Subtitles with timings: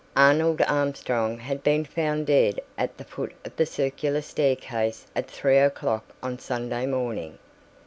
[0.15, 5.59] Arnold Armstrong had been found dead at the foot of the circular staircase at three
[5.59, 7.37] o'clock on Sunday morning.